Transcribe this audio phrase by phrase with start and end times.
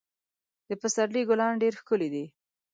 [0.69, 2.25] د پسرلي ګلان ډېر ښکلي دي.